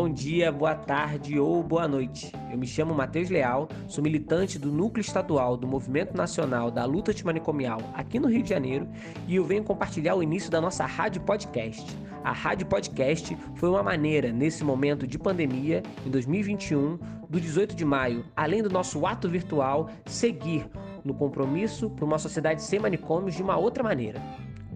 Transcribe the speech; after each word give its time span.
bom 0.00 0.08
dia, 0.08 0.50
boa 0.50 0.74
tarde 0.74 1.38
ou 1.38 1.62
boa 1.62 1.86
noite. 1.86 2.32
Eu 2.50 2.56
me 2.56 2.66
chamo 2.66 2.94
Matheus 2.94 3.28
Leal, 3.28 3.68
sou 3.86 4.02
militante 4.02 4.58
do 4.58 4.72
Núcleo 4.72 5.02
Estadual 5.02 5.58
do 5.58 5.66
Movimento 5.66 6.16
Nacional 6.16 6.70
da 6.70 6.86
Luta 6.86 7.10
Antimanicomial 7.10 7.78
aqui 7.92 8.18
no 8.18 8.26
Rio 8.26 8.42
de 8.42 8.48
Janeiro 8.48 8.88
e 9.28 9.36
eu 9.36 9.44
venho 9.44 9.62
compartilhar 9.62 10.14
o 10.14 10.22
início 10.22 10.50
da 10.50 10.58
nossa 10.58 10.86
rádio 10.86 11.20
podcast. 11.20 11.84
A 12.24 12.32
rádio 12.32 12.66
podcast 12.66 13.36
foi 13.56 13.68
uma 13.68 13.82
maneira, 13.82 14.32
nesse 14.32 14.64
momento 14.64 15.06
de 15.06 15.18
pandemia, 15.18 15.82
em 16.06 16.08
2021, 16.08 16.98
do 17.28 17.38
18 17.38 17.76
de 17.76 17.84
maio, 17.84 18.24
além 18.34 18.62
do 18.62 18.70
nosso 18.70 19.04
ato 19.04 19.28
virtual, 19.28 19.90
seguir 20.06 20.66
no 21.04 21.12
compromisso 21.12 21.90
por 21.90 22.06
uma 22.06 22.18
sociedade 22.18 22.62
sem 22.62 22.80
manicômios 22.80 23.34
de 23.34 23.42
uma 23.42 23.58
outra 23.58 23.82
maneira 23.82 24.18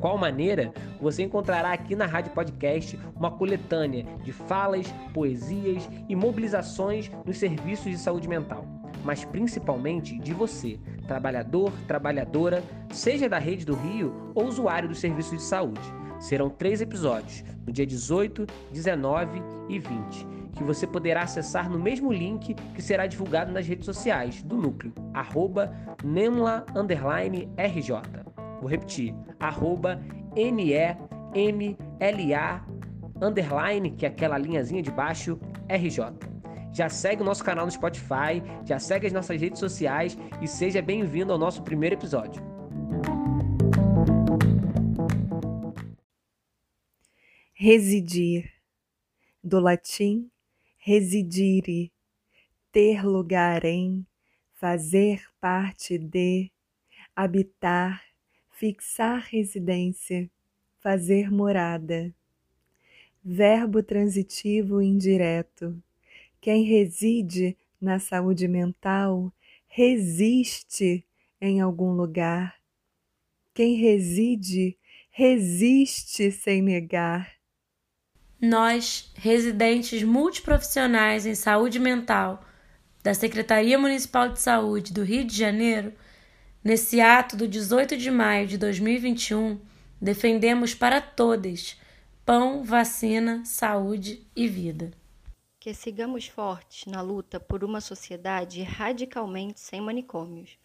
qual 0.04 0.18
maneira, 0.18 0.70
você 1.00 1.22
encontrará 1.22 1.72
aqui 1.72 1.96
na 1.96 2.04
Rádio 2.04 2.30
Podcast 2.32 3.00
uma 3.16 3.30
coletânea 3.30 4.04
de 4.22 4.32
falas, 4.32 4.86
poesias 5.14 5.88
e 6.06 6.14
mobilizações 6.14 7.10
nos 7.24 7.38
serviços 7.38 7.86
de 7.86 7.96
saúde 7.96 8.28
mental, 8.28 8.66
mas 9.02 9.24
principalmente 9.24 10.18
de 10.18 10.34
você, 10.34 10.78
trabalhador, 11.06 11.72
trabalhadora, 11.86 12.62
seja 12.92 13.30
da 13.30 13.38
rede 13.38 13.64
do 13.64 13.74
Rio 13.74 14.30
ou 14.34 14.44
usuário 14.44 14.90
dos 14.90 15.00
serviços 15.00 15.38
de 15.38 15.42
saúde. 15.42 15.80
Serão 16.20 16.50
três 16.50 16.82
episódios, 16.82 17.42
no 17.66 17.72
dia 17.72 17.86
18, 17.86 18.46
19 18.72 19.42
e 19.70 19.78
20, 19.78 20.26
que 20.54 20.62
você 20.62 20.86
poderá 20.86 21.22
acessar 21.22 21.70
no 21.70 21.78
mesmo 21.78 22.12
link 22.12 22.52
que 22.52 22.82
será 22.82 23.06
divulgado 23.06 23.50
nas 23.50 23.66
redes 23.66 23.86
sociais 23.86 24.42
do 24.42 24.54
Núcleo, 24.54 24.92
arroba 25.14 25.74
RJ. 27.56 28.33
Vou 28.64 28.70
repetir, 28.70 29.14
arroba 29.38 30.00
N-E-M-L-A 30.34 30.96
underline, 33.20 33.90
que 33.90 34.06
é 34.06 34.08
aquela 34.08 34.38
linhazinha 34.38 34.80
de 34.80 34.90
baixo, 34.90 35.38
RJ. 35.68 36.16
Já 36.72 36.88
segue 36.88 37.20
o 37.20 37.26
nosso 37.26 37.44
canal 37.44 37.66
no 37.66 37.70
Spotify, 37.70 38.42
já 38.64 38.78
segue 38.78 39.06
as 39.06 39.12
nossas 39.12 39.38
redes 39.38 39.60
sociais 39.60 40.16
e 40.40 40.48
seja 40.48 40.80
bem-vindo 40.80 41.30
ao 41.30 41.38
nosso 41.38 41.62
primeiro 41.62 41.94
episódio. 41.94 42.42
Residir, 47.52 48.50
do 49.42 49.60
latim 49.60 50.30
residire, 50.78 51.92
ter 52.72 53.04
lugar 53.04 53.62
em, 53.66 54.06
fazer 54.54 55.22
parte 55.38 55.98
de, 55.98 56.50
habitar, 57.14 58.13
fixar 58.56 59.26
residência, 59.30 60.30
fazer 60.80 61.30
morada. 61.30 62.14
Verbo 63.22 63.82
transitivo 63.82 64.82
indireto. 64.82 65.82
Quem 66.40 66.64
reside 66.64 67.56
na 67.80 67.98
saúde 67.98 68.46
mental 68.46 69.32
resiste 69.66 71.04
em 71.40 71.60
algum 71.60 71.92
lugar. 71.92 72.54
Quem 73.52 73.76
reside, 73.76 74.76
resiste 75.10 76.30
sem 76.30 76.62
negar. 76.62 77.32
Nós, 78.40 79.12
residentes 79.14 80.02
multiprofissionais 80.02 81.24
em 81.24 81.34
saúde 81.34 81.78
mental 81.78 82.44
da 83.02 83.14
Secretaria 83.14 83.78
Municipal 83.78 84.28
de 84.28 84.40
Saúde 84.40 84.92
do 84.92 85.02
Rio 85.02 85.24
de 85.24 85.36
Janeiro, 85.36 85.92
Nesse 86.64 86.98
ato 86.98 87.36
do 87.36 87.46
18 87.46 87.94
de 87.94 88.10
maio 88.10 88.46
de 88.46 88.56
2021, 88.56 89.60
defendemos 90.00 90.74
para 90.74 90.98
todas 90.98 91.78
pão, 92.24 92.64
vacina, 92.64 93.44
saúde 93.44 94.26
e 94.34 94.48
vida. 94.48 94.90
Que 95.60 95.74
sigamos 95.74 96.26
fortes 96.26 96.90
na 96.90 97.02
luta 97.02 97.38
por 97.38 97.62
uma 97.62 97.82
sociedade 97.82 98.62
radicalmente 98.62 99.60
sem 99.60 99.78
manicômios, 99.78 100.56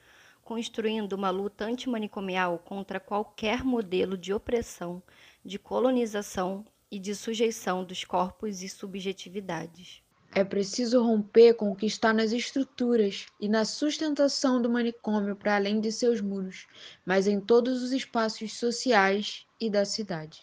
construindo 0.41 1.11
uma 1.11 1.31
luta 1.31 1.65
antimanicomial 1.65 2.59
contra 2.59 2.97
qualquer 2.97 3.61
modelo 3.65 4.17
de 4.17 4.33
opressão, 4.33 5.03
de 5.43 5.59
colonização 5.59 6.65
e 6.89 6.97
de 6.97 7.13
sujeição 7.13 7.83
dos 7.83 8.05
corpos 8.05 8.63
e 8.63 8.69
subjetividades. 8.69 10.01
É 10.33 10.43
preciso 10.43 11.01
romper 11.01 11.55
com 11.55 11.71
o 11.71 11.75
que 11.75 11.87
está 11.87 12.13
nas 12.13 12.31
estruturas 12.31 13.25
e 13.39 13.49
na 13.49 13.65
sustentação 13.65 14.61
do 14.61 14.69
manicômio 14.69 15.35
para 15.35 15.55
além 15.55 15.79
de 15.79 15.91
seus 15.91 16.21
muros, 16.21 16.67
mas 17.05 17.27
em 17.27 17.41
todos 17.41 17.81
os 17.81 17.91
espaços 17.91 18.57
sociais 18.57 19.45
e 19.59 19.69
da 19.69 19.85
cidade. 19.85 20.39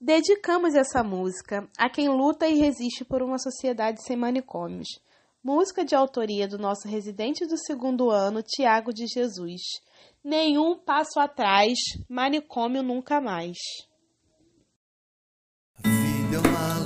Dedicamos 0.00 0.74
essa 0.74 1.02
música 1.02 1.68
a 1.78 1.88
quem 1.88 2.08
luta 2.08 2.48
e 2.48 2.58
resiste 2.58 3.04
por 3.04 3.22
uma 3.22 3.38
sociedade 3.38 4.02
sem 4.04 4.16
manicômios. 4.16 4.88
Música 5.42 5.84
de 5.84 5.94
autoria 5.94 6.48
do 6.48 6.58
nosso 6.58 6.88
residente 6.88 7.46
do 7.46 7.56
segundo 7.56 8.10
ano, 8.10 8.42
Tiago 8.42 8.92
de 8.92 9.06
Jesus. 9.06 9.60
Nenhum 10.22 10.76
passo 10.76 11.20
atrás, 11.20 11.78
manicômio 12.08 12.82
nunca 12.82 13.20
mais. 13.20 13.56
A 15.84 15.88
vida 15.88 16.36
é 16.36 16.38
uma 16.38 16.83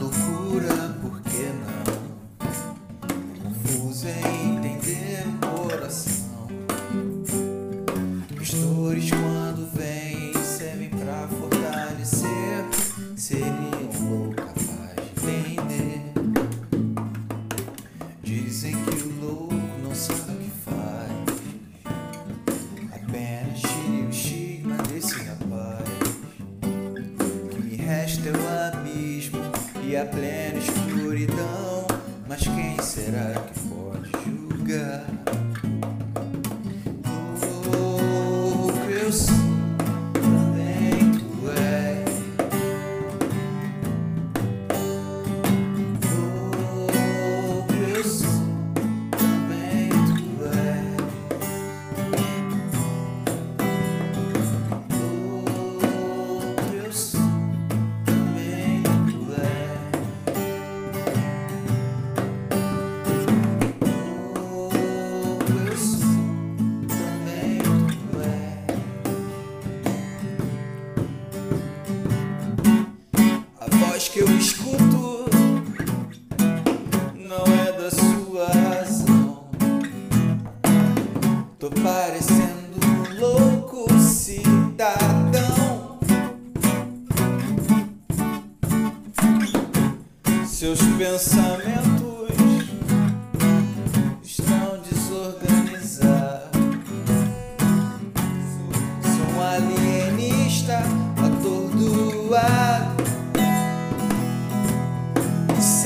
girl. 34.69 35.38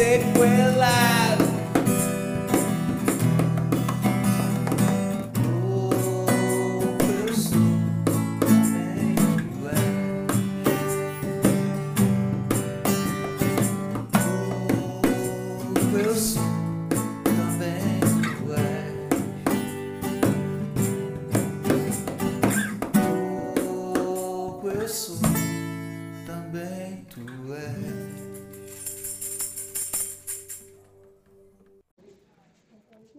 said, 0.02 0.36
well, 0.36 0.82
I. 0.82 1.11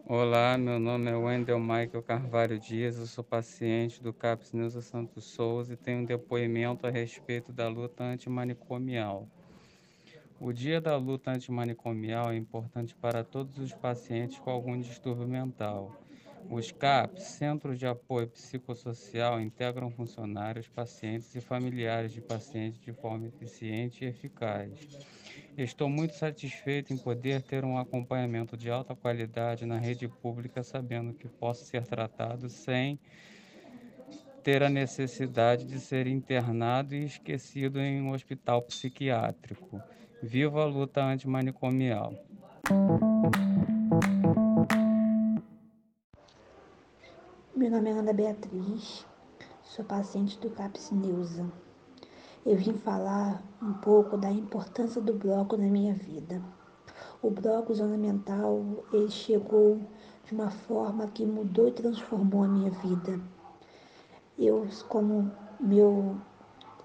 Olá, 0.06 0.58
meu 0.58 0.82
nome 0.82 1.10
é 1.10 1.16
Wendel 1.16 1.62
Michael 1.62 2.04
Carvalho 2.04 2.60
Dias, 2.60 2.98
eu 2.98 3.08
sou 3.08 3.24
paciente 3.24 4.04
do 4.04 4.12
CAPS 4.12 4.52
Neuza 4.52 4.82
Santos 4.82 5.24
Souza 5.24 5.74
e 5.74 5.78
tenho 5.78 6.02
um 6.02 6.06
depoimento 6.06 6.86
a 6.86 6.90
respeito 6.90 7.54
da 7.54 7.70
luta 7.70 8.04
antimanicomial. 8.04 9.26
O 10.42 10.52
dia 10.52 10.82
da 10.82 10.98
luta 10.98 11.32
antimanicomial 11.32 12.34
é 12.34 12.36
importante 12.36 12.94
para 12.94 13.24
todos 13.24 13.58
os 13.58 13.72
pacientes 13.72 14.38
com 14.40 14.50
algum 14.50 14.78
distúrbio 14.78 15.26
mental. 15.26 15.98
Os 16.50 16.70
CAPs, 16.70 17.24
Centros 17.24 17.80
de 17.80 17.88
Apoio 17.88 18.28
Psicossocial, 18.28 19.40
integram 19.40 19.90
funcionários, 19.90 20.68
pacientes 20.68 21.34
e 21.34 21.40
familiares 21.40 22.12
de 22.12 22.20
pacientes 22.20 22.82
de 22.82 22.92
forma 22.92 23.28
eficiente 23.28 24.04
e 24.04 24.10
eficaz. 24.10 24.70
Estou 25.58 25.88
muito 25.88 26.16
satisfeito 26.16 26.94
em 26.94 26.98
poder 26.98 27.42
ter 27.42 27.64
um 27.64 27.78
acompanhamento 27.78 28.58
de 28.58 28.70
alta 28.70 28.96
qualidade 28.96 29.66
na 29.66 29.78
rede 29.78 30.08
pública, 30.08 30.64
sabendo 30.64 31.14
que 31.14 31.28
posso 31.28 31.64
ser 31.66 31.86
tratado 31.86 32.50
sem 32.50 33.00
ter 34.44 34.62
a 34.62 34.70
necessidade 34.70 35.66
de 35.66 35.80
ser 35.80 36.06
internado 36.06 36.94
e 36.96 37.06
esquecido 37.06 37.80
em 37.80 38.02
um 38.02 38.12
hospital 38.12 38.62
psiquiátrico. 38.64 39.82
Viva 40.22 40.64
a 40.64 40.66
luta 40.66 41.04
antimanicomial! 41.04 42.14
Meu 47.56 47.72
nome 47.72 47.90
é 47.90 47.94
Ana 47.94 48.12
Beatriz, 48.12 49.06
sou 49.64 49.86
paciente 49.86 50.38
do 50.40 50.50
CAPS 50.50 50.92
Neuza. 50.92 51.50
Eu 52.46 52.58
vim 52.58 52.74
falar 52.74 53.42
um 53.62 53.72
pouco 53.72 54.18
da 54.18 54.30
importância 54.30 55.02
do 55.02 55.14
bloco 55.14 55.56
na 55.56 55.64
minha 55.64 55.94
vida. 55.94 56.42
O 57.22 57.30
bloco 57.32 57.74
zona 57.74 57.96
mental, 57.96 58.84
ele 58.92 59.10
chegou 59.10 59.80
de 60.26 60.34
uma 60.34 60.52
forma 60.52 61.08
que 61.08 61.26
mudou 61.26 61.70
e 61.70 61.72
transformou 61.72 62.44
a 62.44 62.48
minha 62.50 62.70
vida. 62.70 63.18
Eu, 64.38 64.68
como 64.90 65.32
meu, 65.58 66.18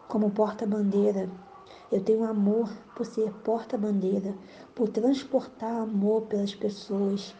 como 0.06 0.30
porta-bandeira, 0.30 1.28
eu 1.90 2.04
tenho 2.04 2.22
amor 2.22 2.70
por 2.94 3.04
ser 3.04 3.32
porta-bandeira, 3.42 4.36
por 4.76 4.88
transportar 4.88 5.74
amor 5.74 6.22
pelas 6.26 6.54
pessoas 6.54 7.34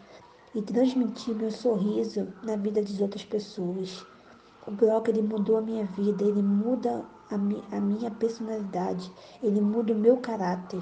e 0.53 0.61
transmitir 0.61 1.33
meu 1.35 1.51
sorriso 1.51 2.27
na 2.43 2.57
vida 2.57 2.81
das 2.81 2.99
outras 2.99 3.23
pessoas. 3.23 4.05
O 4.67 4.71
bloco 4.71 5.09
ele 5.09 5.21
mudou 5.21 5.55
a 5.55 5.61
minha 5.61 5.85
vida, 5.85 6.25
ele 6.25 6.41
muda 6.41 7.05
a, 7.29 7.37
mi, 7.37 7.63
a 7.71 7.79
minha 7.79 8.11
personalidade, 8.11 9.11
ele 9.41 9.61
muda 9.61 9.93
o 9.93 9.97
meu 9.97 10.17
caráter. 10.17 10.81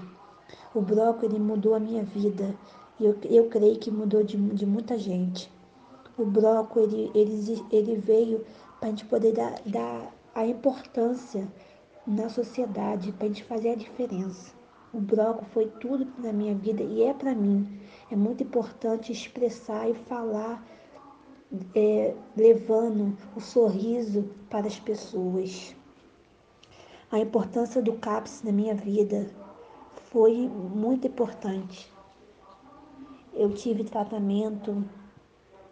O 0.74 0.82
ele 1.24 1.40
mudou 1.40 1.76
a 1.76 1.80
minha 1.80 2.04
vida 2.04 2.56
e 3.00 3.06
eu, 3.06 3.18
eu 3.26 3.48
creio 3.50 3.78
que 3.78 3.92
mudou 3.92 4.24
de, 4.24 4.38
de 4.38 4.66
muita 4.66 4.98
gente. 4.98 5.52
O 6.18 6.26
bloco 6.26 6.80
ele, 6.80 7.12
ele, 7.14 7.66
ele 7.72 7.96
veio 7.98 8.46
para 8.80 8.88
a 8.88 8.92
gente 8.92 9.06
poder 9.06 9.34
dar, 9.34 9.62
dar 9.66 10.14
a 10.34 10.46
importância 10.46 11.48
na 12.06 12.30
sociedade, 12.30 13.12
para 13.12 13.26
a 13.26 13.28
gente 13.28 13.44
fazer 13.44 13.70
a 13.70 13.76
diferença. 13.76 14.56
O 14.94 15.00
bloco 15.00 15.46
foi 15.46 15.68
tudo 15.80 16.08
na 16.18 16.32
minha 16.32 16.56
vida 16.56 16.82
e 16.82 17.04
é 17.04 17.14
para 17.14 17.36
mim. 17.36 17.80
É 18.10 18.16
muito 18.16 18.42
importante 18.42 19.12
expressar 19.12 19.90
e 19.90 19.94
falar, 19.94 20.66
é, 21.76 22.16
levando 22.36 23.16
o 23.36 23.40
sorriso 23.40 24.30
para 24.50 24.66
as 24.66 24.80
pessoas. 24.80 25.76
A 27.10 27.20
importância 27.20 27.82
do 27.82 27.94
CAPS 27.94 28.44
na 28.44 28.52
minha 28.52 28.76
vida 28.76 29.30
foi 30.12 30.50
muito 30.50 31.08
importante. 31.08 31.90
Eu 33.34 33.54
tive 33.54 33.86
tratamento, 33.86 34.84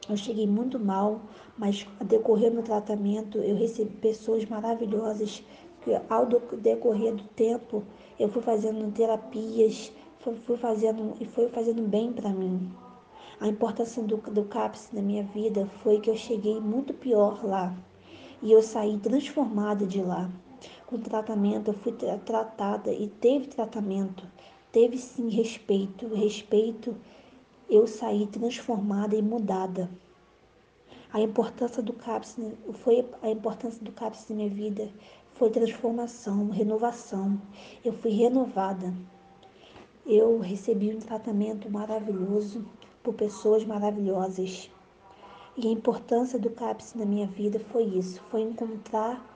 eu 0.07 0.15
cheguei 0.15 0.47
muito 0.47 0.79
mal, 0.79 1.19
mas 1.57 1.85
decorrer 2.05 2.53
do 2.53 2.63
tratamento 2.63 3.39
eu 3.39 3.57
recebi 3.57 3.91
pessoas 3.97 4.45
maravilhosas 4.45 5.43
que 5.81 5.91
ao 6.09 6.25
decorrer 6.25 7.13
do 7.13 7.23
tempo 7.23 7.83
eu 8.17 8.29
fui 8.29 8.41
fazendo 8.41 8.89
terapias, 8.93 9.91
fui 10.19 10.55
fazendo 10.55 11.17
e 11.19 11.25
foi 11.25 11.49
fazendo 11.49 11.81
bem 11.81 12.13
para 12.13 12.29
mim. 12.29 12.71
A 13.41 13.49
importância 13.49 14.01
do, 14.01 14.15
do 14.15 14.45
CAPS 14.45 14.91
na 14.93 15.01
minha 15.01 15.23
vida 15.23 15.65
foi 15.83 15.99
que 15.99 16.09
eu 16.09 16.15
cheguei 16.15 16.61
muito 16.61 16.93
pior 16.93 17.45
lá 17.45 17.75
e 18.41 18.53
eu 18.53 18.61
saí 18.61 18.97
transformada 18.99 19.85
de 19.85 20.01
lá. 20.01 20.31
Com 20.87 20.99
tratamento, 20.99 21.69
eu 21.71 21.73
fui 21.73 21.91
tratada 21.91 22.91
e 22.91 23.07
teve 23.07 23.47
tratamento, 23.47 24.23
teve 24.71 24.97
sim 24.97 25.29
respeito, 25.29 26.07
respeito, 26.13 26.95
eu 27.69 27.87
saí 27.87 28.27
transformada 28.27 29.15
e 29.15 29.21
mudada. 29.21 29.89
A 31.11 31.21
importância 31.21 31.81
do 31.81 31.93
CAPS 31.93 32.37
foi 32.73 33.05
a 33.21 33.29
importância 33.29 33.83
do 33.83 33.91
CAPS 33.91 34.29
na 34.29 34.35
minha 34.35 34.49
vida 34.49 34.91
foi 35.35 35.49
transformação, 35.49 36.49
renovação. 36.49 37.39
Eu 37.83 37.91
fui 37.91 38.11
renovada. 38.11 38.93
Eu 40.05 40.39
recebi 40.39 40.95
um 40.95 40.99
tratamento 40.99 41.69
maravilhoso 41.69 42.65
por 43.03 43.13
pessoas 43.13 43.65
maravilhosas. 43.65 44.71
E 45.57 45.67
a 45.67 45.71
importância 45.71 46.39
do 46.39 46.49
CAPS 46.49 46.93
na 46.95 47.05
minha 47.05 47.27
vida 47.27 47.59
foi 47.59 47.83
isso, 47.83 48.21
foi 48.29 48.41
encontrar 48.41 49.34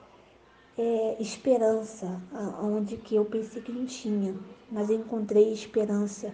é, 0.80 1.16
esperança 1.20 2.22
onde 2.62 2.96
que 2.96 3.14
eu 3.14 3.26
pensei 3.26 3.60
que 3.60 3.70
não 3.70 3.84
tinha, 3.84 4.34
mas 4.72 4.88
encontrei 4.88 5.52
esperança 5.52 6.32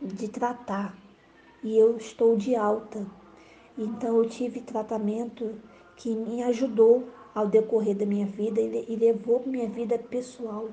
de 0.00 0.28
tratar 0.28 0.96
e 1.64 1.76
eu 1.76 1.96
estou 1.96 2.36
de 2.36 2.54
alta. 2.54 3.04
Então 3.76 4.16
eu 4.16 4.28
tive 4.28 4.60
tratamento 4.60 5.56
que 5.96 6.14
me 6.14 6.44
ajudou 6.44 7.08
ao 7.34 7.48
decorrer 7.48 7.96
da 7.96 8.06
minha 8.06 8.26
vida 8.26 8.60
e 8.60 8.94
levou 8.94 9.42
minha 9.44 9.68
vida 9.68 9.98
pessoal. 9.98 10.68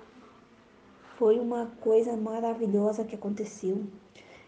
Foi 1.17 1.39
uma 1.39 1.71
coisa 1.81 2.15
maravilhosa 2.15 3.03
que 3.03 3.15
aconteceu. 3.15 3.85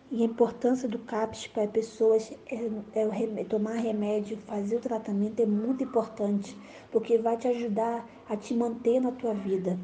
E 0.10 0.22
a 0.22 0.26
importância 0.26 0.88
do 0.88 1.00
CAPS 1.00 1.48
para 1.48 1.68
pessoas 1.68 2.32
é, 2.50 3.42
é 3.42 3.44
tomar 3.44 3.74
remédio, 3.74 4.38
fazer 4.38 4.78
o 4.78 4.80
tratamento 4.80 5.42
é 5.42 5.46
muito 5.46 5.84
importante, 5.84 6.56
porque 6.92 7.18
vai 7.18 7.36
te 7.36 7.48
ajudar 7.50 8.08
a 8.30 8.38
te 8.38 8.54
manter 8.54 9.02
na 9.02 9.12
tua 9.12 9.34
vida. 9.34 9.78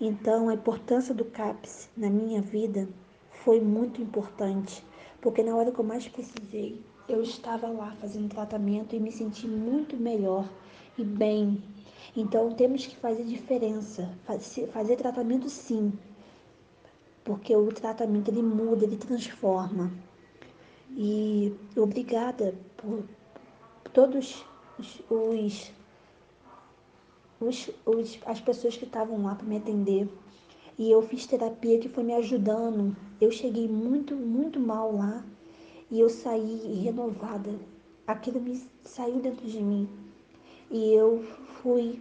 Então, 0.00 0.48
a 0.48 0.54
importância 0.54 1.14
do 1.14 1.26
CAPS 1.26 1.90
na 1.94 2.08
minha 2.08 2.40
vida 2.40 2.88
foi 3.44 3.60
muito 3.60 4.00
importante, 4.00 4.82
porque 5.20 5.42
na 5.42 5.54
hora 5.54 5.70
que 5.70 5.78
eu 5.78 5.84
mais 5.84 6.08
precisei, 6.08 6.82
eu 7.06 7.20
estava 7.20 7.68
lá 7.68 7.94
fazendo 8.00 8.30
tratamento 8.30 8.96
e 8.96 9.00
me 9.00 9.12
senti 9.12 9.46
muito 9.46 9.96
melhor 9.96 10.48
e 10.96 11.04
bem. 11.04 11.62
Então 12.16 12.50
temos 12.52 12.86
que 12.86 12.96
fazer 12.96 13.24
diferença, 13.24 14.08
fazer 14.72 14.96
tratamento 14.96 15.48
sim, 15.48 15.92
porque 17.24 17.56
o 17.56 17.72
tratamento 17.72 18.30
ele 18.30 18.42
muda, 18.42 18.84
ele 18.84 18.96
transforma. 18.96 19.90
E 20.96 21.52
obrigada 21.74 22.54
por 22.76 23.02
todos 23.92 24.44
os, 24.78 25.02
os, 27.40 27.72
os, 27.86 28.20
as 28.26 28.40
pessoas 28.40 28.76
que 28.76 28.84
estavam 28.84 29.24
lá 29.24 29.34
para 29.34 29.46
me 29.46 29.56
atender. 29.56 30.08
E 30.78 30.90
eu 30.90 31.02
fiz 31.02 31.26
terapia 31.26 31.78
que 31.78 31.88
foi 31.88 32.04
me 32.04 32.14
ajudando. 32.14 32.94
Eu 33.20 33.30
cheguei 33.30 33.66
muito, 33.68 34.14
muito 34.14 34.60
mal 34.60 34.94
lá 34.94 35.24
e 35.90 35.98
eu 35.98 36.10
saí 36.10 36.82
renovada. 36.82 37.54
Aquilo 38.06 38.40
me 38.40 38.62
saiu 38.84 39.18
dentro 39.20 39.46
de 39.46 39.62
mim 39.62 39.88
e 40.70 40.92
eu 40.92 41.22
fui 41.62 42.00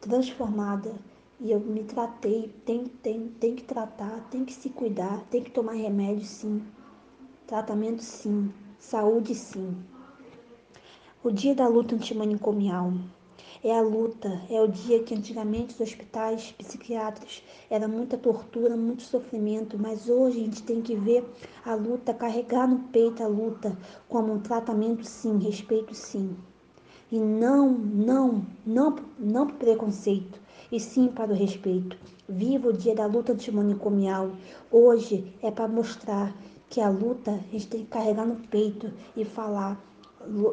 transformada 0.00 0.94
e 1.42 1.50
eu 1.50 1.60
me 1.60 1.82
tratei. 1.82 2.54
Tem, 2.64 2.84
tem, 2.84 3.28
tem 3.28 3.56
que 3.56 3.64
tratar, 3.64 4.28
tem 4.30 4.44
que 4.44 4.52
se 4.52 4.70
cuidar, 4.70 5.24
tem 5.30 5.42
que 5.42 5.50
tomar 5.50 5.72
remédio 5.72 6.24
sim, 6.24 6.62
tratamento 7.46 8.02
sim, 8.02 8.52
saúde 8.78 9.34
sim. 9.34 9.76
O 11.22 11.30
dia 11.30 11.54
da 11.54 11.66
luta 11.66 11.94
antimanicomial 11.94 12.92
é 13.62 13.76
a 13.76 13.82
luta, 13.82 14.42
é 14.50 14.60
o 14.60 14.68
dia 14.68 15.02
que 15.02 15.14
antigamente 15.14 15.74
os 15.74 15.80
hospitais 15.80 16.52
psiquiátricos 16.52 17.42
era 17.68 17.86
muita 17.86 18.16
tortura, 18.16 18.76
muito 18.76 19.02
sofrimento, 19.02 19.78
mas 19.78 20.08
hoje 20.08 20.40
a 20.40 20.44
gente 20.44 20.62
tem 20.62 20.80
que 20.80 20.96
ver 20.96 21.24
a 21.64 21.74
luta, 21.74 22.14
carregar 22.14 22.68
no 22.68 22.80
peito 22.88 23.22
a 23.22 23.26
luta 23.26 23.76
como 24.08 24.32
um 24.32 24.40
tratamento 24.40 25.04
sim, 25.04 25.38
respeito 25.38 25.94
sim 25.94 26.36
e 27.12 27.20
não, 27.20 27.68
não, 27.68 28.46
não, 28.64 28.96
não 29.18 29.44
o 29.44 29.52
preconceito, 29.52 30.40
e 30.72 30.80
sim 30.80 31.08
para 31.08 31.30
o 31.30 31.36
respeito. 31.36 31.98
Viva 32.26 32.68
o 32.68 32.72
dia 32.72 32.94
da 32.94 33.04
luta 33.04 33.34
antimanicomial. 33.34 34.30
Hoje 34.70 35.34
é 35.42 35.50
para 35.50 35.68
mostrar 35.68 36.34
que 36.70 36.80
a 36.80 36.88
luta 36.88 37.32
a 37.32 37.52
gente 37.52 37.66
tem 37.68 37.80
que 37.82 37.88
carregar 37.88 38.26
no 38.26 38.36
peito 38.36 38.90
e 39.14 39.22
falar. 39.22 39.78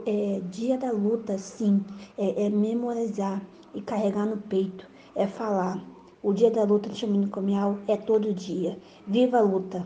É, 0.05 0.41
dia 0.51 0.77
da 0.77 0.91
luta, 0.91 1.37
sim, 1.37 1.85
é, 2.17 2.47
é 2.47 2.49
memorizar 2.49 3.41
e 3.73 3.81
carregar 3.81 4.25
no 4.25 4.37
peito, 4.37 4.85
é 5.15 5.25
falar. 5.25 5.81
O 6.21 6.33
dia 6.33 6.51
da 6.51 6.63
luta 6.63 6.89
antimanicomial 6.89 7.77
é 7.87 7.95
todo 7.95 8.33
dia. 8.33 8.77
Viva 9.07 9.37
a 9.37 9.41
luta! 9.41 9.85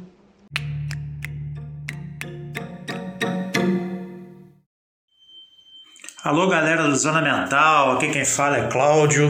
Alô, 6.23 6.47
galera 6.47 6.87
do 6.87 6.95
Zona 6.95 7.21
Mental, 7.21 7.91
aqui 7.91 8.09
quem 8.09 8.23
fala 8.23 8.57
é 8.57 8.67
Cláudio 8.69 9.29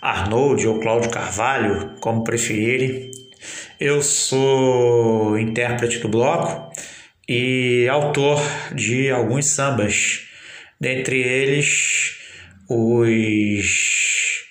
Arnold 0.00 0.66
ou 0.66 0.80
Cláudio 0.80 1.10
Carvalho, 1.10 1.92
como 2.00 2.24
preferirem. 2.24 3.10
Eu 3.80 4.02
sou 4.02 5.38
intérprete 5.38 5.98
do 5.98 6.08
bloco 6.08 6.72
e 7.28 7.86
autor 7.88 8.40
de 8.74 9.10
alguns 9.10 9.50
sambas, 9.50 10.22
dentre 10.80 11.20
eles 11.20 12.16
os 12.68 14.44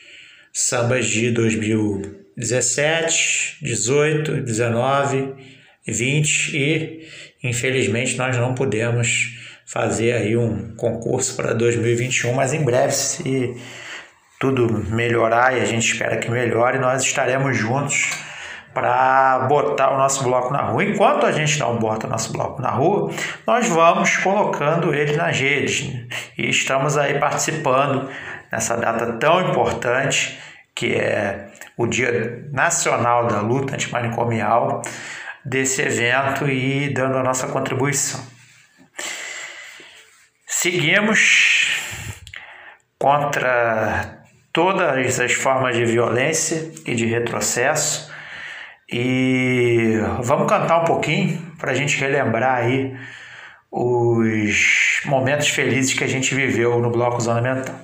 sambas 0.54 1.08
de 1.08 1.32
2017, 1.32 3.58
18, 3.62 4.42
19, 4.42 5.34
20 5.88 6.58
e 6.58 7.08
infelizmente 7.44 8.18
nós 8.18 8.36
não 8.38 8.56
pudemos 8.56 9.36
fazer 9.66 10.13
aí 10.13 10.38
um 10.38 10.75
concurso 10.75 11.36
para 11.36 11.54
2021, 11.54 12.34
mas 12.34 12.54
em 12.54 12.63
breve, 12.63 12.94
se 12.94 13.56
tudo 14.39 14.72
melhorar 14.89 15.58
e 15.58 15.62
a 15.62 15.65
gente 15.65 15.91
espera 15.91 16.17
que 16.17 16.29
melhore, 16.29 16.77
nós 16.77 17.03
estaremos 17.03 17.58
juntos 17.58 18.12
para 18.74 19.39
botar 19.48 19.89
o 19.89 19.98
nosso 19.98 20.24
bloco 20.24 20.53
na 20.53 20.62
rua. 20.62 20.84
Enquanto 20.84 21.25
a 21.25 21.32
gente 21.32 21.58
não 21.60 21.77
bota 21.77 22.06
o 22.06 22.10
nosso 22.10 22.32
bloco 22.32 22.62
na 22.62 22.70
rua, 22.70 23.12
nós 23.48 23.67
vamos 23.67 24.17
colocando 24.17 24.94
ele 24.94 25.15
nas 25.15 25.39
redes 25.39 25.91
né? 25.91 26.08
e 26.38 26.50
estamos 26.50 26.96
aí 26.96 27.20
participando 27.20 28.08
nessa 28.51 28.77
data 28.77 29.13
tão 29.13 29.50
importante 29.50 30.38
que 30.75 30.94
é 30.94 31.48
o 31.75 31.88
Dia 31.88 32.48
Nacional 32.51 33.25
da 33.25 33.41
Luta 33.41 33.74
Antimanicomial 33.74 34.84
desse 35.44 35.82
evento 35.82 36.48
e 36.48 36.94
dando 36.94 37.17
a 37.17 37.24
nossa 37.24 37.48
contribuição. 37.48 38.24
Seguimos 40.46 41.67
contra 43.00 44.17
todas 44.58 45.20
as 45.20 45.34
formas 45.34 45.76
de 45.76 45.86
violência 45.86 46.72
e 46.84 46.96
de 46.96 47.06
retrocesso 47.06 48.12
e 48.92 50.00
vamos 50.24 50.50
cantar 50.50 50.82
um 50.82 50.84
pouquinho 50.84 51.40
para 51.60 51.74
a 51.74 51.76
gente 51.76 51.96
relembrar 52.00 52.64
aí 52.64 52.98
os 53.70 55.02
momentos 55.06 55.48
felizes 55.50 55.94
que 55.94 56.04
a 56.04 56.08
gente 56.08 56.34
viveu 56.34 56.80
no 56.80 56.90
Bloco 56.90 57.22
Zona 57.22 57.40
Mental. 57.40 57.76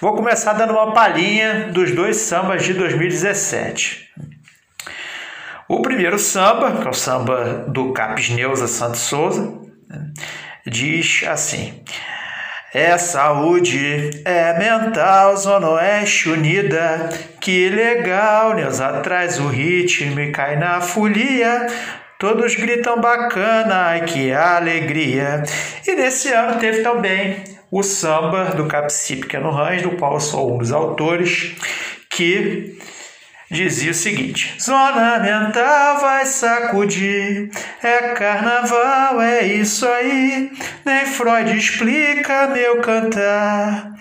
Vou 0.00 0.14
começar 0.14 0.52
dando 0.52 0.74
uma 0.74 0.92
palhinha 0.92 1.72
dos 1.72 1.90
dois 1.90 2.18
sambas 2.18 2.62
de 2.62 2.72
2017. 2.74 4.08
O 5.68 5.82
primeiro 5.82 6.20
samba, 6.20 6.70
que 6.80 6.86
é 6.86 6.90
o 6.90 6.94
samba 6.94 7.66
do 7.66 7.92
Capes 7.92 8.30
Neuza 8.30 8.68
Santos 8.68 9.00
Souza, 9.00 9.58
né, 9.88 10.12
diz 10.64 11.24
assim: 11.26 11.82
é 12.74 12.96
saúde, 12.96 14.22
é 14.24 14.58
mental, 14.58 15.36
Zona 15.36 15.68
Oeste 15.70 16.30
unida. 16.30 17.10
Que 17.38 17.68
legal, 17.68 18.54
Neuza 18.54 19.00
traz 19.02 19.38
o 19.38 19.48
ritmo 19.48 20.18
e 20.18 20.32
cai 20.32 20.56
na 20.56 20.80
folia. 20.80 21.66
Todos 22.18 22.54
gritam 22.54 22.98
bacana, 22.98 23.88
ai 23.88 24.04
que 24.06 24.32
alegria. 24.32 25.42
E 25.86 25.94
nesse 25.94 26.28
ano 26.28 26.58
teve 26.58 26.82
também 26.82 27.44
o 27.70 27.82
samba 27.82 28.46
do 28.56 28.66
Capsi 28.66 29.16
Pequeno 29.16 29.50
Rãs, 29.50 29.82
do 29.82 29.90
qual 29.92 30.14
eu 30.14 30.20
sou 30.20 30.54
um 30.54 30.58
dos 30.58 30.72
autores, 30.72 31.54
que 32.10 32.78
dizia 33.52 33.90
o 33.90 33.94
seguinte: 33.94 34.56
Zona 34.60 35.18
mental 35.18 36.00
vai 36.00 36.24
sacudir, 36.24 37.50
é 37.82 38.14
carnaval, 38.14 39.20
é 39.20 39.44
isso 39.44 39.86
aí. 39.86 40.50
Nem 40.84 41.06
Freud 41.06 41.56
explica 41.56 42.48
meu 42.48 42.80
cantar. 42.80 43.92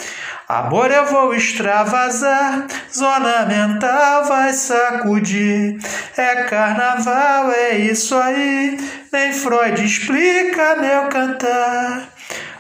Amor, 0.47 0.91
eu 0.91 1.05
vou 1.05 1.33
extravasar, 1.33 2.67
zona 2.93 3.45
mental 3.45 4.25
vai 4.25 4.51
sacudir. 4.51 5.77
É 6.17 6.43
carnaval, 6.43 7.51
é 7.51 7.77
isso 7.77 8.17
aí. 8.17 8.77
Nem 9.13 9.31
Freud 9.31 9.81
explica 9.81 10.75
meu 10.75 11.07
cantar. 11.07 12.09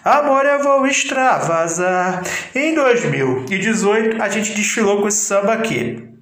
Amor, 0.05 0.45
eu 0.45 0.63
vou 0.63 0.87
extravasar. 0.87 2.23
Em 2.55 2.73
2018, 2.73 4.21
a 4.21 4.29
gente 4.29 4.53
desfilou 4.53 5.01
com 5.01 5.09
esse 5.09 5.25
samba 5.25 5.53
aqui. 5.53 6.20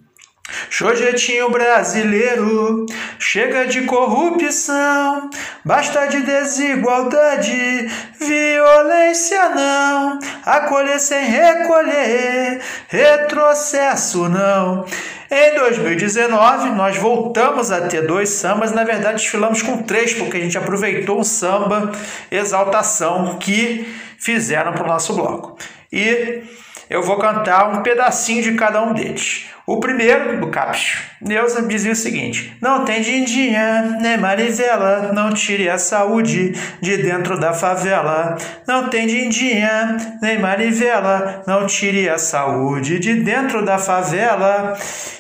Projetinho 0.78 1.50
brasileiro, 1.50 2.86
chega 3.18 3.68
de 3.68 3.82
corrupção, 3.82 5.30
basta 5.64 6.08
de 6.08 6.22
desigualdade, 6.22 7.90
violência 8.20 9.50
não, 9.50 10.20
acolher 10.46 11.00
sem 11.00 11.26
recolher, 11.26 12.62
retrocesso 12.88 14.30
não. 14.30 14.86
Em 15.32 15.60
2019, 15.60 16.72
nós 16.72 16.98
voltamos 16.98 17.72
a 17.72 17.82
ter 17.82 18.08
dois 18.08 18.30
sambas, 18.30 18.72
na 18.72 18.84
verdade 18.84 19.22
desfilamos 19.22 19.62
com 19.62 19.84
três, 19.84 20.14
porque 20.14 20.38
a 20.38 20.40
gente 20.40 20.58
aproveitou 20.58 21.20
o 21.20 21.24
samba 21.24 21.92
Exaltação 22.32 23.38
que 23.38 23.88
fizeram 24.18 24.74
para 24.74 24.84
o 24.84 24.88
nosso 24.88 25.14
bloco. 25.14 25.56
E 25.92 26.42
eu 26.90 27.04
vou 27.04 27.18
cantar 27.18 27.70
um 27.70 27.84
pedacinho 27.84 28.42
de 28.42 28.54
cada 28.56 28.82
um 28.82 28.94
deles. 28.94 29.46
O 29.68 29.80
primeiro, 29.80 30.40
do 30.40 30.48
Capes, 30.48 30.98
Neuza 31.22 31.62
dizia 31.62 31.92
o 31.92 31.96
seguinte: 31.96 32.58
Não 32.60 32.84
tem 32.84 33.02
dindinha, 33.02 33.98
nem 34.02 34.18
marivela, 34.18 35.14
não 35.14 35.32
tire 35.32 35.70
a 35.70 35.78
saúde 35.78 36.54
de 36.82 36.98
dentro 36.98 37.40
da 37.40 37.54
favela. 37.54 38.36
Não 38.68 38.90
tem 38.90 39.06
dindinha, 39.06 39.98
nem 40.24 40.40
marivela, 40.40 41.44
não 41.46 41.68
tire 41.68 42.10
a 42.10 42.18
saúde 42.18 42.98
de 42.98 43.14
dentro 43.16 43.64
da 43.64 43.78
favela. 43.78 44.76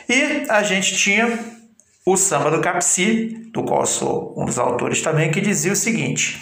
E 0.09 0.45
a 0.49 0.63
gente 0.63 0.97
tinha 0.97 1.37
o 2.03 2.17
samba 2.17 2.49
do 2.49 2.59
Capsi, 2.59 3.51
do 3.53 3.63
qual 3.63 3.85
sou 3.85 4.33
um 4.35 4.45
dos 4.45 4.57
autores 4.57 5.03
também, 5.03 5.29
que 5.29 5.39
dizia 5.39 5.73
o 5.73 5.75
seguinte. 5.75 6.41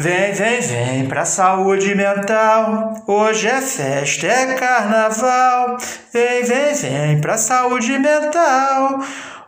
Vem, 0.00 0.32
vem, 0.32 0.60
vem 0.62 1.06
pra 1.08 1.26
saúde 1.26 1.94
mental. 1.94 3.04
Hoje 3.06 3.46
é 3.46 3.60
festa, 3.60 4.26
é 4.26 4.54
carnaval. 4.54 5.76
Vem, 6.10 6.42
vem, 6.42 6.72
vem 6.72 7.20
pra 7.20 7.36
saúde 7.36 7.98
mental. 7.98 8.98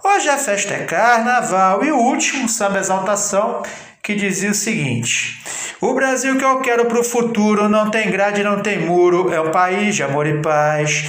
Hoje 0.04 0.28
a 0.28 0.36
festa 0.36 0.74
é 0.74 0.84
carnaval. 0.84 1.82
E 1.82 1.90
o 1.90 1.96
último, 1.96 2.50
samba 2.50 2.80
exaltação, 2.80 3.62
que 4.02 4.14
dizia 4.14 4.50
o 4.50 4.54
seguinte: 4.54 5.42
O 5.80 5.94
Brasil 5.94 6.36
que 6.36 6.44
eu 6.44 6.60
quero 6.60 6.84
pro 6.84 7.02
futuro 7.02 7.66
não 7.66 7.90
tem 7.90 8.10
grade, 8.10 8.44
não 8.44 8.60
tem 8.60 8.78
muro. 8.78 9.32
É 9.32 9.40
um 9.40 9.50
país 9.50 9.96
de 9.96 10.02
amor 10.02 10.26
e 10.26 10.42
paz. 10.42 11.02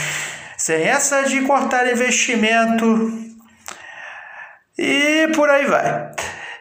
Sem 0.57 0.83
essa 0.83 1.23
de 1.23 1.41
cortar 1.41 1.91
investimento. 1.91 3.11
E 4.77 5.27
por 5.35 5.49
aí 5.49 5.65
vai. 5.65 6.13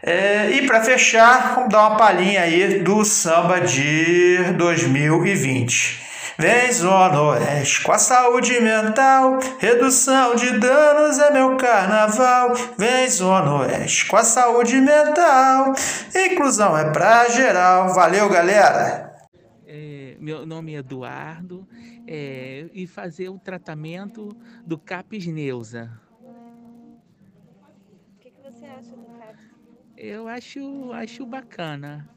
É, 0.04 0.50
e 0.50 0.66
para 0.66 0.82
fechar, 0.82 1.54
vamos 1.54 1.71
dar 1.71 1.90
uma 1.90 1.97
palhinha 1.97 2.42
aí 2.42 2.80
do 2.80 3.04
samba 3.04 3.61
de 3.61 4.52
2020. 4.59 6.02
Vem 6.37 6.73
Zona 6.73 7.23
Oeste 7.23 7.85
com 7.85 7.92
a 7.92 7.99
saúde 7.99 8.61
mental, 8.61 9.38
redução 9.61 10.35
de 10.35 10.59
danos 10.59 11.21
é 11.21 11.30
meu 11.30 11.56
carnaval. 11.56 12.52
Vem 12.76 13.09
Zona 13.09 13.61
Oeste 13.61 14.09
com 14.09 14.16
a 14.16 14.25
saúde 14.25 14.80
mental, 14.80 15.73
inclusão 16.32 16.76
é 16.76 16.90
pra 16.90 17.28
geral. 17.28 17.94
Valeu, 17.94 18.28
galera! 18.28 19.14
É, 19.64 20.16
meu 20.18 20.44
nome 20.44 20.75
é 20.75 20.78
Eduardo 20.78 21.64
é, 22.09 22.68
e 22.75 22.88
fazer 22.88 23.28
o 23.28 23.38
tratamento 23.38 24.37
do 24.66 24.76
Capes 24.76 25.28
Neuza. 25.28 25.92
O 27.80 28.18
que, 28.18 28.32
que 28.32 28.42
você 28.42 28.64
acha 28.64 28.97
do 28.97 29.04
Capes? 29.04 29.12
Eu 30.04 30.26
acho, 30.26 30.90
acho 30.94 31.25
bacana. 31.25 32.11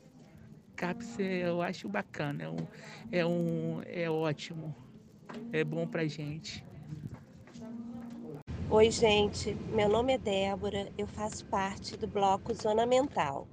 CAPS 0.75 1.19
eu 1.19 1.61
acho 1.61 1.87
bacana, 1.87 2.43
é, 2.43 2.49
um, 2.49 2.67
é, 3.11 3.25
um, 3.25 3.81
é 3.85 4.09
ótimo, 4.09 4.75
é 5.53 5.63
bom 5.63 5.85
pra 5.85 6.07
gente. 6.07 6.65
Oi, 8.71 8.89
gente, 8.89 9.53
meu 9.71 9.87
nome 9.87 10.13
é 10.13 10.17
Débora, 10.17 10.91
eu 10.97 11.05
faço 11.05 11.45
parte 11.45 11.95
do 11.95 12.07
bloco 12.07 12.55
Zona 12.55 12.87
Mental. 12.87 13.47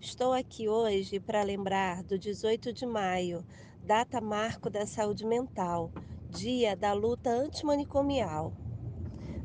Estou 0.00 0.32
aqui 0.32 0.68
hoje 0.68 1.18
para 1.18 1.42
lembrar 1.42 2.04
do 2.04 2.16
18 2.16 2.72
de 2.72 2.86
maio, 2.86 3.44
data 3.82 4.20
marco 4.20 4.70
da 4.70 4.86
saúde 4.86 5.26
mental, 5.26 5.90
dia 6.30 6.76
da 6.76 6.92
luta 6.92 7.28
antimanicomial. 7.28 8.52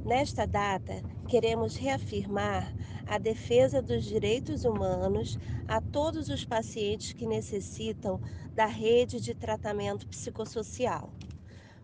Nesta 0.05 0.47
data, 0.47 1.03
queremos 1.27 1.75
reafirmar 1.75 2.73
a 3.05 3.17
defesa 3.17 3.81
dos 3.81 4.05
direitos 4.05 4.63
humanos 4.63 5.37
a 5.67 5.81
todos 5.81 6.29
os 6.29 6.45
pacientes 6.45 7.11
que 7.11 7.25
necessitam 7.25 8.19
da 8.55 8.65
rede 8.65 9.19
de 9.19 9.35
tratamento 9.35 10.07
psicossocial. 10.07 11.11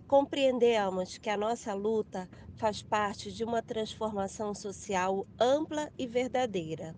Compreendemos 0.08 1.18
que 1.18 1.30
a 1.30 1.36
nossa 1.36 1.74
luta 1.74 2.30
faz 2.56 2.82
parte 2.82 3.34
de 3.34 3.44
uma 3.44 3.62
transformação 3.62 4.56
social 4.56 5.28
ampla 5.38 5.92
e 5.98 6.08
verdadeira. 6.08 6.96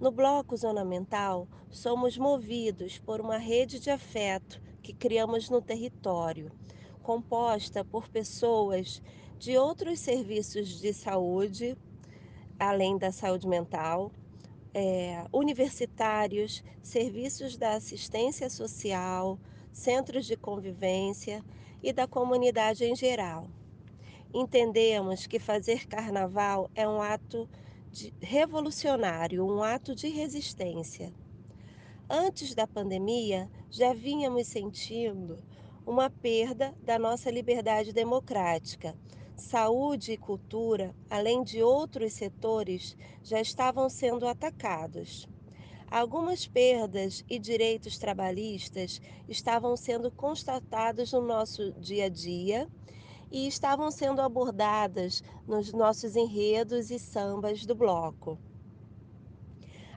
No 0.00 0.10
Bloco 0.10 0.56
Zona 0.56 0.84
Mental, 0.84 1.46
somos 1.70 2.18
movidos 2.18 2.98
por 2.98 3.20
uma 3.20 3.38
rede 3.38 3.78
de 3.78 3.90
afeto 3.90 4.60
que 4.82 4.92
criamos 4.92 5.48
no 5.48 5.62
território, 5.62 6.50
composta 7.04 7.84
por 7.84 8.08
pessoas 8.08 9.02
de 9.38 9.58
outros 9.58 10.00
serviços 10.00 10.80
de 10.80 10.94
saúde, 10.94 11.76
além 12.58 12.96
da 12.96 13.12
saúde 13.12 13.46
mental, 13.46 14.10
é, 14.72 15.22
universitários, 15.30 16.64
serviços 16.82 17.58
da 17.58 17.74
assistência 17.74 18.48
social, 18.48 19.38
centros 19.70 20.24
de 20.24 20.34
convivência 20.34 21.44
e 21.82 21.92
da 21.92 22.06
comunidade 22.08 22.84
em 22.84 22.96
geral. 22.96 23.48
Entendemos 24.32 25.26
que 25.26 25.38
fazer 25.38 25.86
carnaval 25.86 26.70
é 26.74 26.88
um 26.88 27.02
ato 27.02 27.46
revolucionário, 28.20 29.46
um 29.46 29.62
ato 29.62 29.94
de 29.94 30.08
resistência. 30.08 31.12
Antes 32.08 32.54
da 32.54 32.66
pandemia, 32.66 33.48
já 33.70 33.92
vínhamos 33.92 34.46
sentindo 34.46 35.38
uma 35.86 36.08
perda 36.08 36.74
da 36.82 36.98
nossa 36.98 37.30
liberdade 37.30 37.92
democrática. 37.92 38.96
Saúde 39.36 40.12
e 40.12 40.16
cultura, 40.16 40.94
além 41.10 41.42
de 41.42 41.62
outros 41.62 42.12
setores, 42.14 42.96
já 43.22 43.40
estavam 43.40 43.88
sendo 43.90 44.26
atacados. 44.26 45.28
Algumas 45.90 46.46
perdas 46.46 47.24
e 47.28 47.38
direitos 47.38 47.98
trabalhistas 47.98 49.00
estavam 49.28 49.76
sendo 49.76 50.10
constatados 50.10 51.12
no 51.12 51.20
nosso 51.20 51.72
dia 51.72 52.06
a 52.06 52.08
dia 52.08 52.68
e 53.30 53.46
estavam 53.46 53.90
sendo 53.90 54.20
abordadas 54.20 55.22
nos 55.46 55.72
nossos 55.72 56.16
enredos 56.16 56.90
e 56.90 56.98
sambas 56.98 57.66
do 57.66 57.74
bloco. 57.74 58.38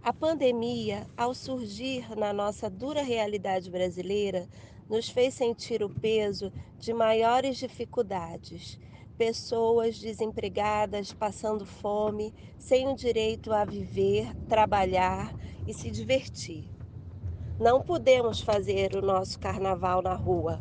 A 0.04 0.14
pandemia, 0.14 1.08
ao 1.18 1.34
surgir 1.34 2.16
na 2.16 2.32
nossa 2.32 2.70
dura 2.70 3.02
realidade 3.02 3.70
brasileira, 3.70 4.48
nos 4.90 5.10
fez 5.10 5.34
sentir 5.34 5.84
o 5.84 5.90
peso 5.90 6.52
de 6.78 6.94
maiores 6.94 7.58
dificuldades. 7.58 8.80
Pessoas 9.18 10.00
desempregadas, 10.00 11.12
passando 11.12 11.66
fome, 11.66 12.34
sem 12.58 12.88
o 12.88 12.96
direito 12.96 13.52
a 13.52 13.66
viver, 13.66 14.34
trabalhar 14.48 15.34
e 15.66 15.74
se 15.74 15.90
divertir. 15.90 16.70
Não 17.60 17.82
podemos 17.82 18.40
fazer 18.42 18.96
o 18.96 19.02
nosso 19.02 19.40
carnaval 19.40 20.02
na 20.04 20.14
rua, 20.14 20.60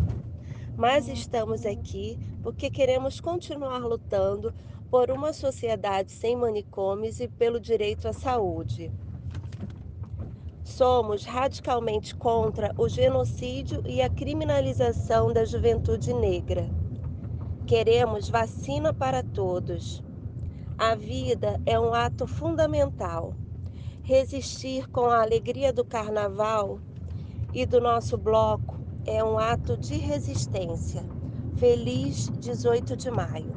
mas 0.77 1.09
estamos 1.09 1.67
aqui 1.67 2.19
porque 2.43 2.71
queremos 2.71 3.21
continuar 3.21 3.79
lutando 3.79 4.55
por 4.91 5.11
uma 5.11 5.33
sociedade 5.33 6.11
sem 6.13 6.35
manicômios 6.37 7.21
e 7.21 7.29
pelo 7.29 7.61
direito 7.61 8.09
à 8.09 8.13
saúde. 8.13 8.91
Somos 10.67 11.25
radicalmente 11.25 12.13
contra 12.17 12.75
o 12.77 12.89
genocídio 12.89 13.85
e 13.87 14.03
a 14.03 14.11
criminalização 14.11 15.33
da 15.33 15.45
juventude 15.45 16.13
negra. 16.13 16.69
Queremos 17.65 18.29
vacina 18.29 18.93
para 18.93 19.23
todos. 19.23 20.03
A 20.77 20.97
vida 20.97 21.63
é 21.65 21.79
um 21.79 21.95
ato 21.95 22.27
fundamental. 22.27 23.33
Resistir 24.03 24.91
com 24.91 25.07
a 25.07 25.23
alegria 25.23 25.73
do 25.73 25.85
carnaval 25.85 26.81
e 27.55 27.65
do 27.65 27.81
nosso 27.81 28.19
bloco 28.19 28.77
é 29.07 29.23
um 29.23 29.39
ato 29.39 29.77
de 29.77 29.95
resistência. 29.95 31.05
Feliz 31.55 32.29
18 32.41 32.97
de 32.97 33.09
maio. 33.09 33.56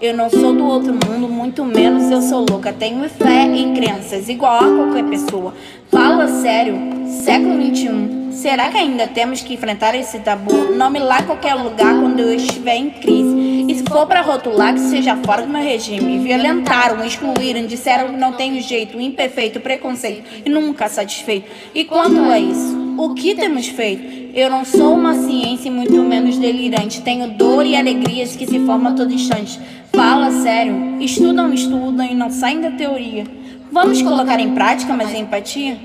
Eu 0.00 0.14
não 0.14 0.28
sou 0.28 0.52
do 0.52 0.66
outro 0.66 0.92
mundo, 0.92 1.26
muito 1.26 1.64
menos 1.64 2.10
eu 2.10 2.20
sou 2.20 2.44
louca. 2.48 2.70
Tenho 2.70 3.08
fé 3.08 3.46
e 3.46 3.72
crenças, 3.72 4.28
igual 4.28 4.56
a 4.56 4.76
qualquer 4.76 5.04
pessoa. 5.04 5.54
Fala 5.90 6.28
sério, 6.28 6.76
século 7.24 7.56
21. 7.56 8.30
Será 8.30 8.68
que 8.68 8.76
ainda 8.76 9.06
temos 9.06 9.40
que 9.40 9.54
enfrentar 9.54 9.94
esse 9.94 10.18
tabu? 10.18 10.74
Não 10.76 10.90
me 10.90 10.98
lá 10.98 11.22
qualquer 11.22 11.54
lugar 11.54 11.98
quando 11.98 12.20
eu 12.20 12.34
estiver 12.34 12.76
em 12.76 12.90
crise. 12.90 13.64
E 13.66 13.74
se 13.74 13.84
for 13.84 14.06
para 14.06 14.20
rotular, 14.20 14.74
que 14.74 14.80
seja 14.80 15.16
fora 15.16 15.40
do 15.40 15.48
meu 15.48 15.62
regime. 15.62 16.18
Violentaram, 16.18 17.02
excluíram, 17.02 17.66
disseram 17.66 18.08
que 18.10 18.20
não 18.20 18.34
tenho 18.34 18.60
jeito, 18.60 19.00
imperfeito, 19.00 19.60
preconceito 19.60 20.24
e 20.44 20.50
nunca 20.50 20.88
satisfeito. 20.88 21.48
E 21.74 21.84
quanto 21.86 22.20
a 22.20 22.38
isso, 22.38 22.94
o 22.98 23.14
que 23.14 23.34
temos 23.34 23.66
feito? 23.68 24.26
Eu 24.34 24.50
não 24.50 24.66
sou 24.66 24.94
uma 24.94 25.14
ciência 25.14 25.68
e 25.68 25.70
muito 25.70 25.94
menos 26.02 26.36
delirante. 26.36 27.00
Tenho 27.00 27.30
dor 27.30 27.64
e 27.64 27.74
alegrias 27.74 28.36
que 28.36 28.46
se 28.46 28.60
formam 28.60 28.92
a 28.92 28.94
todo 28.94 29.10
instante. 29.14 29.58
Fala 29.96 30.30
sério, 30.30 31.00
estudam, 31.00 31.54
estudam 31.54 32.04
e 32.04 32.14
não 32.14 32.30
saem 32.30 32.60
da 32.60 32.70
teoria. 32.70 33.24
Vamos 33.72 34.02
colocar 34.02 34.38
em 34.38 34.52
prática 34.52 34.92
mais 34.92 35.14
empatia? 35.14 35.78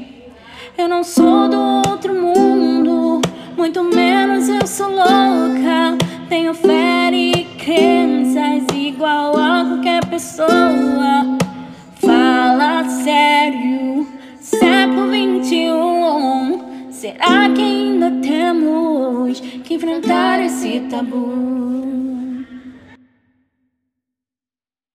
Eu 0.77 0.89
não 0.89 1.01
sou 1.01 1.47
do 1.47 1.89
outro 1.89 2.13
mundo, 2.13 3.21
muito 3.55 3.81
menos 3.85 4.49
eu 4.49 4.67
sou 4.67 4.89
louca. 4.89 5.97
Tenho 6.27 6.53
fé 6.53 7.09
e 7.13 7.45
crenças 7.57 8.63
igual 8.75 9.37
a 9.37 9.63
qualquer 9.63 10.05
pessoa. 10.07 11.37
Fala 11.95 12.83
sério, 12.89 14.05
século 14.41 15.09
21. 15.09 16.91
Será 16.91 17.49
que 17.49 17.61
ainda 17.61 18.11
temos 18.21 19.39
que 19.39 19.75
enfrentar 19.75 20.41
esse 20.43 20.81
tabu? 20.89 22.10